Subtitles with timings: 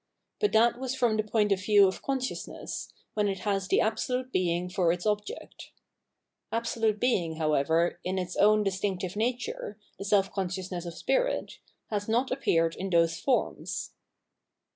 [0.39, 4.31] But that was from the point of view of consciousness, when it has the Absolute
[4.31, 5.69] Being for its object.
[6.51, 11.59] Absolute Being, however, in its own distinctive nature, the Self consciousness of Spirit,
[11.91, 13.91] has not appeared in those forms.